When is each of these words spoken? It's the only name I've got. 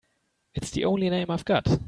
It's 0.55 0.71
the 0.71 0.85
only 0.85 1.11
name 1.11 1.29
I've 1.29 1.45
got. 1.45 1.67